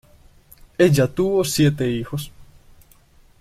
Ella 0.79 1.05
tuvo 1.13 1.43
siete 1.43 1.87
hijos. 1.87 2.31